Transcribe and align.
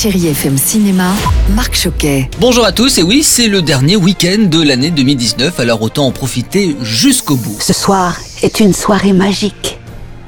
Chérie 0.00 0.28
FM 0.28 0.56
Cinéma, 0.56 1.10
Marc 1.56 1.74
Choquet. 1.74 2.30
Bonjour 2.38 2.64
à 2.64 2.70
tous, 2.70 2.98
et 2.98 3.02
oui, 3.02 3.24
c'est 3.24 3.48
le 3.48 3.62
dernier 3.62 3.96
week-end 3.96 4.44
de 4.48 4.62
l'année 4.62 4.92
2019, 4.92 5.58
alors 5.58 5.82
autant 5.82 6.06
en 6.06 6.12
profiter 6.12 6.76
jusqu'au 6.82 7.34
bout. 7.34 7.56
Ce 7.58 7.72
soir 7.72 8.16
est 8.44 8.60
une 8.60 8.72
soirée 8.72 9.12
magique. 9.12 9.80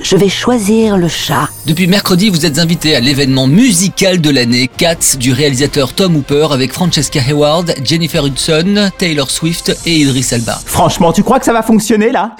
Je 0.02 0.16
vais 0.16 0.28
choisir 0.28 0.96
le 0.96 1.06
chat. 1.06 1.48
Depuis 1.66 1.86
mercredi, 1.86 2.30
vous 2.30 2.46
êtes 2.46 2.58
invité 2.58 2.96
à 2.96 3.00
l'événement 3.00 3.46
musical 3.46 4.20
de 4.20 4.30
l'année, 4.30 4.68
Cats, 4.76 5.16
du 5.16 5.32
réalisateur 5.32 5.92
Tom 5.92 6.16
Hooper, 6.16 6.48
avec 6.50 6.72
Francesca 6.72 7.20
Hayward, 7.20 7.72
Jennifer 7.84 8.26
Hudson, 8.26 8.90
Taylor 8.98 9.30
Swift 9.30 9.78
et 9.86 10.00
Idris 10.00 10.26
Elba. 10.32 10.58
Franchement, 10.66 11.12
tu 11.12 11.22
crois 11.22 11.38
que 11.38 11.44
ça 11.44 11.52
va 11.52 11.62
fonctionner 11.62 12.10
là? 12.10 12.34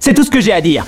C'est 0.00 0.12
tout 0.12 0.24
ce 0.24 0.30
que 0.30 0.40
j'ai 0.40 0.52
à 0.52 0.60
dire. 0.60 0.84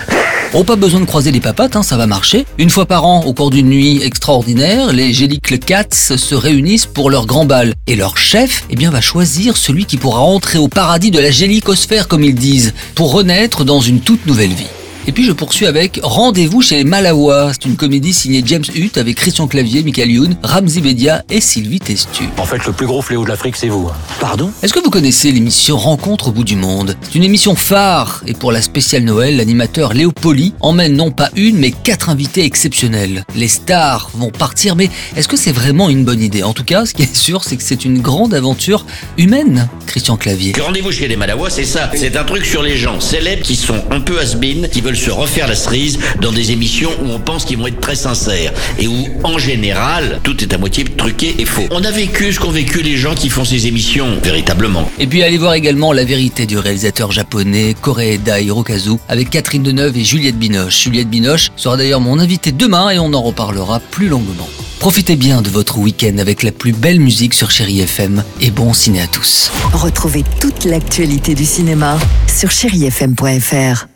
Oh, 0.59 0.65
pas 0.65 0.77
besoin 0.77 1.01
de 1.01 1.05
croiser 1.05 1.33
les 1.33 1.41
papates, 1.41 1.77
hein, 1.77 1.83
ça 1.83 1.99
va 1.99 2.07
marcher. 2.07 2.47
Une 2.57 2.71
fois 2.71 2.87
par 2.87 3.05
an, 3.05 3.25
au 3.27 3.35
cours 3.35 3.51
d'une 3.51 3.69
nuit 3.69 4.01
extraordinaire, 4.03 4.91
les 4.91 5.13
Gélicles 5.13 5.59
Cats 5.59 6.17
se 6.17 6.35
réunissent 6.35 6.87
pour 6.87 7.11
leur 7.11 7.27
grand 7.27 7.45
bal. 7.45 7.75
Et 7.87 7.95
leur 7.95 8.17
chef, 8.17 8.65
eh 8.71 8.75
bien, 8.75 8.91
va 8.91 9.03
choisir 9.03 9.59
celui 9.59 9.85
qui 9.85 9.99
pourra 9.99 10.21
entrer 10.21 10.57
au 10.57 10.69
paradis 10.69 11.11
de 11.11 11.19
la 11.19 11.31
gélicosphère, 11.31 12.09
comme 12.09 12.25
ils 12.25 12.35
disent, 12.35 12.73
pour 12.95 13.13
renaître 13.13 13.67
dans 13.67 13.83
une 13.83 14.01
toute 14.01 14.25
nouvelle 14.25 14.55
vie. 14.55 14.65
Et 15.09 15.13
puis 15.13 15.25
je 15.25 15.31
poursuis 15.31 15.67
avec 15.67 16.01
Rendez-vous 16.03 16.63
chez 16.63 16.77
les 16.77 16.85
Malawa. 16.85 17.53
C'est 17.53 17.69
une 17.69 17.77
comédie 17.77 18.13
signée 18.13 18.43
James 18.45 18.65
Hutt 18.75 18.99
avec 18.99 19.15
Christian 19.17 19.47
Clavier, 19.47 19.85
Michael 19.85 20.11
Youn, 20.11 20.37
Ramzi 20.43 20.81
Bedia 20.81 21.23
et 21.31 21.41
Sylvie 21.41 21.79
Testu. 21.79 22.25
En 22.39 22.45
fait, 22.45 22.67
le 22.67 22.73
plus 22.73 22.87
gros 22.87 23.03
fléau 23.03 23.23
de 23.23 23.29
l'Afrique, 23.29 23.55
c'est 23.55 23.69
vous. 23.69 23.89
Pardon? 24.19 24.51
Est-ce 24.63 24.73
que 24.73 24.81
vous 24.81 24.91
connaissez 24.91 25.31
l'émission 25.31 25.77
Rencontre 25.77 26.29
au 26.29 26.33
bout 26.33 26.43
du 26.43 26.57
monde? 26.57 26.97
C'est 27.03 27.15
une 27.15 27.23
émission 27.23 27.55
phare 27.55 28.25
et 28.27 28.35
pour 28.35 28.51
la 28.51 28.61
spéciale 28.61 29.05
Noël, 29.05 29.37
l'animateur 29.37 29.95
Léo 29.95 30.11
Poli 30.11 30.55
emmène 30.61 30.97
non 30.97 31.13
pas 31.13 31.31
une 31.37 31.57
mais 31.57 31.71
quatre 31.71 32.11
invités 32.11 32.45
exceptionnels. 32.45 33.25
Les 33.37 33.49
stars 33.49 34.11
vont 34.15 34.31
partir 34.31 34.75
mais 34.75 34.91
est-ce 35.15 35.29
que 35.29 35.37
c'est 35.37 35.53
vraiment 35.53 35.89
une 35.89 36.05
bonne 36.05 36.21
idée? 36.21 36.43
En 36.43 36.53
tout 36.53 36.65
cas, 36.65 36.85
ce 36.85 36.95
qui 36.95 37.03
est 37.03 37.15
sûr, 37.17 37.45
c'est 37.45 37.57
que 37.57 37.63
c'est 37.63 37.85
une 37.85 38.01
grande 38.01 38.35
aventure 38.35 38.85
humaine, 39.19 39.69
Christian 39.87 40.17
Clavier. 40.17 40.55
Rendez-vous 40.61 40.91
chez 40.91 41.07
les 41.07 41.17
Malawa, 41.17 41.49
c'est 41.49 41.65
ça. 41.65 41.93
C'est 41.95 42.17
un 42.17 42.25
truc 42.25 42.45
sur 42.45 42.65
les 42.65 42.77
gens 42.77 43.01
célèbres 43.01 43.43
qui 43.43 43.55
sont 43.55 43.85
un 43.93 44.01
peu 44.01 44.19
has 44.19 44.35
qui 44.73 44.81
veulent 44.81 44.96
se 44.97 45.11
refaire 45.11 45.49
la 45.49 45.55
cerise 45.55 45.99
dans 46.21 46.33
des 46.33 46.53
émissions 46.53 46.91
où 47.03 47.11
on 47.11 47.19
pense 47.19 47.45
qu'ils 47.45 47.59
vont 47.59 47.67
être 47.67 47.81
très 47.81 47.97
sincères 47.97 48.53
et 48.79 48.87
où, 48.87 49.07
en 49.25 49.39
général, 49.39 50.21
tout 50.23 50.43
est 50.43 50.53
à 50.53 50.59
moitié 50.59 50.85
truqué 50.85 51.35
et 51.39 51.45
faux. 51.45 51.67
On 51.71 51.85
a 51.85 51.91
vécu 51.91 52.33
ce 52.33 52.41
qu'ont 52.41 52.51
vécu 52.51 52.83
les 52.83 52.97
gens 52.97 53.15
qui 53.15 53.29
font 53.29 53.45
ces 53.45 53.67
émissions, 53.67 54.19
véritablement. 54.23 54.91
Et 54.99 55.07
puis 55.07 55.23
allez 55.23 55.39
voir 55.39 55.55
également 55.55 55.93
La 55.93 56.05
vérité 56.05 56.47
du 56.47 56.59
réalisateur 56.59 57.13
japonais 57.13 57.75
Koreeda 57.81 58.41
Hirokazu 58.41 58.97
avec 59.09 59.31
Catherine 59.31 59.63
Deneuve 59.63 59.97
et 59.97 60.05
Juliette 60.05 60.39
Binoche. 60.39 60.83
Juliette 60.83 61.09
Binoche 61.09 61.51
sera 61.57 61.77
d'ailleurs 61.77 62.01
mon 62.01 62.19
invité 62.19 62.53
demain 62.53 62.91
et 62.91 62.99
on 62.99 63.13
en 63.13 63.23
reparlera 63.23 63.81
plus 63.81 64.09
longuement. 64.09 64.49
Profitez 64.79 65.17
bien 65.17 65.43
de 65.43 65.49
votre 65.49 65.79
week-end 65.79 66.19
avec 66.19 66.43
la 66.43 66.53
plus 66.53 66.73
belle 66.73 67.01
musique 67.01 67.35
sur 67.35 67.51
Chéri 67.51 67.81
FM 67.81 68.23
et 68.41 68.51
bon 68.51 68.73
ciné 68.73 69.01
à 69.01 69.07
tous. 69.07 69.51
Retrouvez 69.73 70.25
toute 70.41 70.65
l'actualité 70.65 71.35
du 71.35 71.45
cinéma 71.45 71.99
sur 72.29 72.51
chérifm.fr. 72.51 73.96